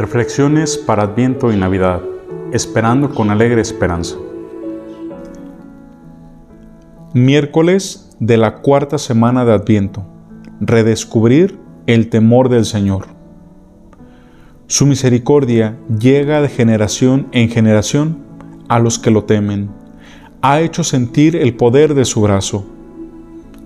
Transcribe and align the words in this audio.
Reflexiones 0.00 0.78
para 0.78 1.02
Adviento 1.02 1.52
y 1.52 1.58
Navidad, 1.58 2.00
esperando 2.54 3.10
con 3.10 3.28
alegre 3.28 3.60
esperanza. 3.60 4.16
Miércoles 7.12 8.08
de 8.18 8.38
la 8.38 8.62
cuarta 8.62 8.96
semana 8.96 9.44
de 9.44 9.52
Adviento. 9.52 10.02
Redescubrir 10.58 11.58
el 11.86 12.08
temor 12.08 12.48
del 12.48 12.64
Señor. 12.64 13.08
Su 14.68 14.86
misericordia 14.86 15.76
llega 15.98 16.40
de 16.40 16.48
generación 16.48 17.28
en 17.32 17.50
generación 17.50 18.24
a 18.68 18.78
los 18.78 18.98
que 18.98 19.10
lo 19.10 19.24
temen. 19.24 19.68
Ha 20.40 20.62
hecho 20.62 20.82
sentir 20.82 21.36
el 21.36 21.56
poder 21.56 21.92
de 21.92 22.06
su 22.06 22.22
brazo. 22.22 22.64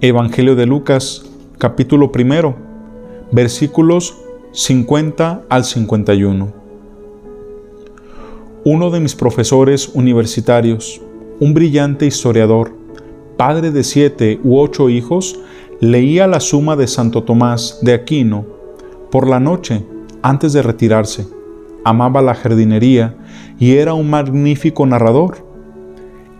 Evangelio 0.00 0.56
de 0.56 0.64
Lucas, 0.64 1.30
capítulo 1.58 2.10
primero, 2.10 2.56
versículos 3.32 4.16
50 4.54 5.46
al 5.48 5.64
51. 5.64 6.52
Uno 8.64 8.90
de 8.90 9.00
mis 9.00 9.14
profesores 9.14 9.88
universitarios, 9.94 11.00
un 11.40 11.54
brillante 11.54 12.04
historiador, 12.04 12.76
padre 13.38 13.70
de 13.70 13.82
siete 13.82 14.38
u 14.44 14.58
ocho 14.58 14.90
hijos, 14.90 15.40
leía 15.80 16.26
la 16.26 16.38
suma 16.38 16.76
de 16.76 16.86
Santo 16.86 17.22
Tomás 17.22 17.78
de 17.80 17.94
Aquino 17.94 18.44
por 19.10 19.26
la 19.26 19.40
noche 19.40 19.86
antes 20.20 20.52
de 20.52 20.60
retirarse. 20.60 21.26
Amaba 21.82 22.20
la 22.20 22.34
jardinería 22.34 23.16
y 23.58 23.76
era 23.76 23.94
un 23.94 24.10
magnífico 24.10 24.84
narrador. 24.84 25.46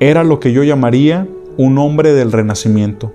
Era 0.00 0.22
lo 0.22 0.38
que 0.38 0.52
yo 0.52 0.62
llamaría 0.62 1.26
un 1.56 1.78
hombre 1.78 2.12
del 2.12 2.30
Renacimiento. 2.30 3.10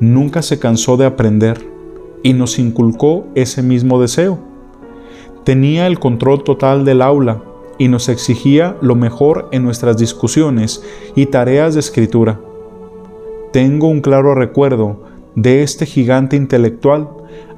Nunca 0.00 0.42
se 0.42 0.58
cansó 0.58 0.98
de 0.98 1.06
aprender 1.06 1.75
y 2.22 2.32
nos 2.32 2.58
inculcó 2.58 3.26
ese 3.34 3.62
mismo 3.62 4.00
deseo. 4.00 4.38
Tenía 5.44 5.86
el 5.86 5.98
control 5.98 6.42
total 6.42 6.84
del 6.84 7.02
aula 7.02 7.42
y 7.78 7.88
nos 7.88 8.08
exigía 8.08 8.76
lo 8.80 8.94
mejor 8.94 9.48
en 9.52 9.62
nuestras 9.62 9.96
discusiones 9.98 10.82
y 11.14 11.26
tareas 11.26 11.74
de 11.74 11.80
escritura. 11.80 12.40
Tengo 13.52 13.88
un 13.88 14.00
claro 14.00 14.34
recuerdo 14.34 15.04
de 15.34 15.62
este 15.62 15.86
gigante 15.86 16.36
intelectual 16.36 17.08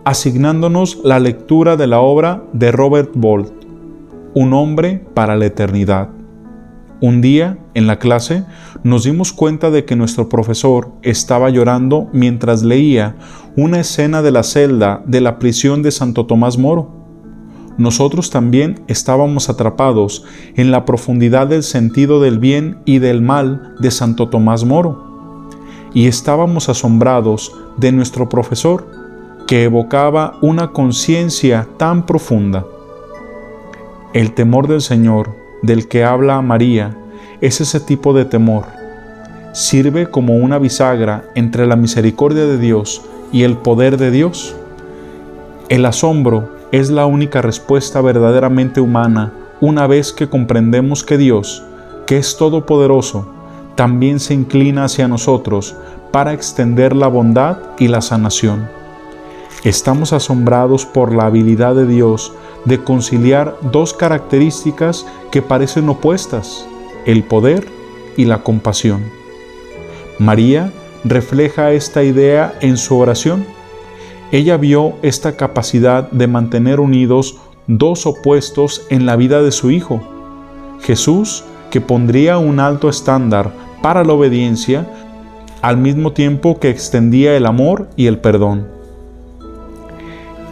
asignándonos 0.05 1.01
la 1.05 1.19
lectura 1.21 1.77
de 1.77 1.87
la 1.87 2.01
obra 2.01 2.43
de 2.53 2.73
Robert 2.73 3.11
Bolt, 3.15 3.53
Un 4.35 4.53
hombre 4.53 5.05
para 5.15 5.37
la 5.37 5.47
eternidad. 5.47 6.11
Un 7.01 7.21
día, 7.21 7.59
en 7.75 7.87
la 7.87 7.99
clase, 7.99 8.45
nos 8.83 9.05
dimos 9.05 9.33
cuenta 9.33 9.71
de 9.71 9.85
que 9.85 9.97
nuestro 9.97 10.29
profesor 10.29 10.91
estaba 11.03 11.49
llorando 11.51 12.09
mientras 12.13 12.63
leía 12.63 13.17
una 13.59 13.81
escena 13.81 14.23
de 14.23 14.31
la 14.31 14.45
celda 14.45 15.03
de 15.05 15.21
la 15.21 15.41
prisión 15.41 15.83
de 15.83 15.91
Santo 15.91 16.27
Tomás 16.27 16.59
Moro. 16.59 16.93
Nosotros 17.77 18.31
también 18.31 18.85
estábamos 18.87 19.49
atrapados 19.49 20.25
en 20.55 20.71
la 20.71 20.85
profundidad 20.85 21.49
del 21.49 21.65
sentido 21.65 22.21
del 22.21 22.39
bien 22.39 22.79
y 22.85 23.01
del 23.01 23.21
mal 23.21 23.75
de 23.81 23.91
Santo 23.91 24.29
Tomás 24.29 24.65
Moro. 24.65 25.49
Y 25.93 26.07
estábamos 26.07 26.69
asombrados 26.69 27.53
de 27.77 27.91
nuestro 27.91 28.29
profesor, 28.29 28.87
que 29.49 29.65
evocaba 29.65 30.39
una 30.41 30.71
conciencia 30.71 31.67
tan 31.79 32.07
profunda. 32.07 32.65
El 34.13 34.35
temor 34.35 34.69
del 34.69 34.83
Señor 34.83 35.35
del 35.63 35.89
que 35.89 36.05
habla 36.05 36.41
María 36.43 36.97
es 37.41 37.61
ese 37.61 37.81
tipo 37.81 38.13
de 38.13 38.25
temor. 38.25 38.67
Sirve 39.53 40.09
como 40.09 40.37
una 40.37 40.61
bisagra 40.61 41.29
entre 41.35 41.67
la 41.67 41.75
misericordia 41.75 42.47
de 42.47 42.59
Dios 42.59 43.03
y 43.33 43.43
el 43.43 43.57
poder 43.57 43.97
de 43.97 44.11
Dios. 44.11 44.55
El 45.69 45.85
asombro 45.87 46.51
es 46.73 46.91
la 46.91 47.07
única 47.07 47.43
respuesta 47.43 48.01
verdaderamente 48.01 48.81
humana 48.81 49.33
una 49.61 49.87
vez 49.87 50.13
que 50.13 50.29
comprendemos 50.29 51.03
que 51.03 51.19
Dios, 51.19 51.63
que 52.07 52.19
es 52.19 52.37
todopoderoso, 52.37 53.27
también 53.75 54.21
se 54.21 54.35
inclina 54.35 54.85
hacia 54.85 55.09
nosotros 55.09 55.77
para 56.11 56.33
extender 56.33 56.95
la 56.95 57.09
bondad 57.09 57.59
y 57.79 57.89
la 57.89 58.01
sanación. 58.01 58.69
Estamos 59.65 60.13
asombrados 60.13 60.87
por 60.87 61.15
la 61.15 61.27
habilidad 61.27 61.75
de 61.75 61.87
Dios 61.87 62.33
de 62.65 62.83
conciliar 62.83 63.57
dos 63.73 63.93
características 63.93 65.07
que 65.31 65.43
parecen 65.43 65.89
opuestas, 65.89 66.67
el 67.07 67.25
poder 67.25 67.69
y 68.17 68.25
la 68.25 68.43
compasión. 68.43 69.05
María 70.19 70.73
refleja 71.05 71.73
esta 71.73 72.03
idea 72.03 72.55
en 72.61 72.77
su 72.77 72.99
oración. 72.99 73.45
Ella 74.33 74.57
vio 74.57 74.95
esta 75.03 75.37
capacidad 75.37 76.11
de 76.11 76.27
mantener 76.27 76.81
unidos 76.81 77.37
dos 77.67 78.07
opuestos 78.07 78.83
en 78.91 79.07
la 79.07 79.17
vida 79.17 79.43
de 79.43 79.53
su 79.53 79.71
Hijo. 79.71 80.01
Jesús, 80.81 81.45
que 81.71 81.81
pondría 81.81 82.39
un 82.39 82.61
alto 82.61 82.89
estándar 82.89 83.53
para 83.83 84.05
la 84.05 84.13
obediencia, 84.13 84.87
al 85.63 85.77
mismo 85.77 86.13
tiempo 86.13 86.59
que 86.59 86.71
extendía 86.71 87.37
el 87.37 87.47
amor 87.47 87.89
y 87.97 88.07
el 88.07 88.19
perdón. 88.19 88.69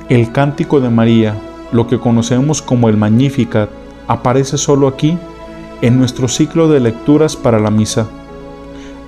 El 0.08 0.32
cántico 0.32 0.80
de 0.80 0.90
María, 0.90 1.34
lo 1.72 1.86
que 1.86 1.98
conocemos 1.98 2.62
como 2.62 2.88
el 2.88 2.96
Magnificat, 2.96 3.70
aparece 4.08 4.58
solo 4.58 4.88
aquí, 4.88 5.18
en 5.82 5.98
nuestro 5.98 6.28
ciclo 6.28 6.68
de 6.68 6.80
lecturas 6.80 7.36
para 7.36 7.60
la 7.60 7.70
misa. 7.70 8.08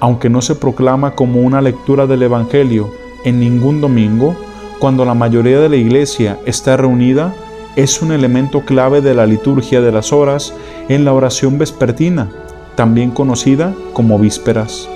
Aunque 0.01 0.31
no 0.31 0.43
se 0.43 0.55
proclama 0.55 1.13
como 1.13 1.41
una 1.41 1.61
lectura 1.61 2.07
del 2.07 2.23
Evangelio 2.23 2.93
en 3.25 3.41
ningún 3.41 3.81
domingo, 3.81 4.37
cuando 4.79 5.05
la 5.05 5.15
mayoría 5.15 5.59
de 5.59 5.69
la 5.69 5.77
iglesia 5.77 6.39
está 6.47 6.77
reunida, 6.77 7.35
es 7.75 8.01
un 8.01 8.13
elemento 8.13 8.63
clave 8.63 9.01
de 9.01 9.15
la 9.15 9.27
liturgia 9.27 9.81
de 9.81 9.93
las 9.93 10.13
horas 10.13 10.55
en 10.89 11.05
la 11.05 11.13
oración 11.13 11.59
vespertina, 11.59 12.29
también 12.77 13.11
conocida 13.11 13.75
como 13.93 14.19
vísperas. 14.19 14.89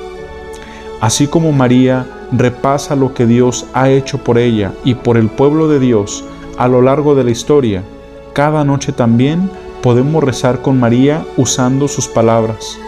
Así 1.00 1.26
como 1.26 1.50
María 1.50 2.06
repasa 2.30 2.94
lo 2.94 3.12
que 3.12 3.26
Dios 3.26 3.66
ha 3.72 3.90
hecho 3.90 4.18
por 4.18 4.38
ella 4.38 4.72
y 4.84 4.94
por 4.94 5.16
el 5.16 5.28
pueblo 5.28 5.66
de 5.66 5.80
Dios 5.80 6.24
a 6.58 6.68
lo 6.68 6.80
largo 6.80 7.14
de 7.14 7.24
la 7.24 7.32
historia, 7.32 7.82
cada 8.34 8.64
noche 8.64 8.92
también 8.92 9.50
podemos 9.82 10.22
rezar 10.22 10.62
con 10.62 10.78
María 10.78 11.24
usando 11.36 11.88
sus 11.88 12.06
palabras. 12.06 12.78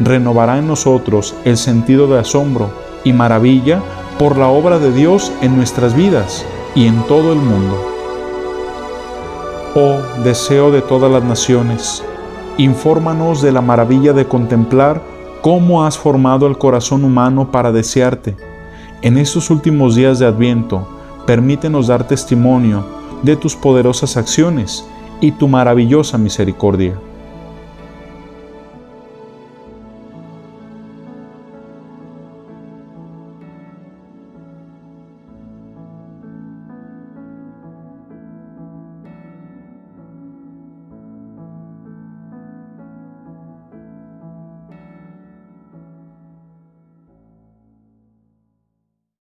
Renovará 0.00 0.58
en 0.58 0.66
nosotros 0.66 1.34
el 1.44 1.56
sentido 1.56 2.06
de 2.06 2.18
asombro 2.18 2.70
y 3.04 3.12
maravilla 3.12 3.80
por 4.18 4.36
la 4.36 4.48
obra 4.48 4.78
de 4.78 4.92
Dios 4.92 5.32
en 5.40 5.56
nuestras 5.56 5.94
vidas 5.94 6.44
y 6.74 6.86
en 6.86 7.02
todo 7.04 7.32
el 7.32 7.38
mundo. 7.38 7.76
Oh 9.74 9.98
deseo 10.22 10.70
de 10.70 10.82
todas 10.82 11.10
las 11.10 11.24
naciones, 11.24 12.04
infórmanos 12.58 13.42
de 13.42 13.52
la 13.52 13.60
maravilla 13.60 14.12
de 14.12 14.26
contemplar 14.26 15.02
cómo 15.42 15.84
has 15.84 15.98
formado 15.98 16.46
el 16.46 16.58
corazón 16.58 17.04
humano 17.04 17.50
para 17.50 17.72
desearte 17.72 18.36
en 19.04 19.18
estos 19.18 19.50
últimos 19.50 19.96
días 19.96 20.18
de 20.18 20.24
Adviento, 20.24 20.88
permítenos 21.26 21.88
dar 21.88 22.08
testimonio 22.08 22.86
de 23.22 23.36
tus 23.36 23.54
poderosas 23.54 24.16
acciones 24.16 24.82
y 25.20 25.32
tu 25.32 25.46
maravillosa 25.46 26.16
misericordia. 26.16 26.98